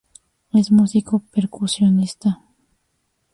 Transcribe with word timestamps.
Es 0.51 0.71
músico 0.71 1.19
percusionista. 1.31 2.41